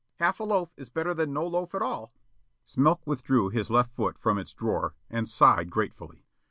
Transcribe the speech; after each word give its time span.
Half 0.15 0.39
a 0.39 0.43
loaf 0.45 0.71
is 0.77 0.89
better 0.89 1.13
than 1.13 1.31
no 1.31 1.45
loaf 1.45 1.75
at 1.75 1.83
all." 1.83 2.11
Smilk 2.65 3.01
withdrew 3.05 3.49
his 3.49 3.69
left 3.69 3.91
foot 3.93 4.17
from 4.17 4.39
its 4.39 4.51
drawer 4.51 4.95
and 5.11 5.29
sighed 5.29 5.69
gratefully. 5.69 6.25